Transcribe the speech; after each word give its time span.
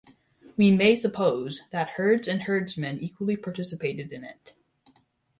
We 0.57 0.71
may 0.71 0.95
suppose 0.95 1.61
that 1.69 1.89
herds 1.91 2.27
and 2.27 2.41
herdsmen 2.41 2.97
equally 3.03 3.37
participated 3.37 4.11
in 4.11 4.23
it. 4.23 4.55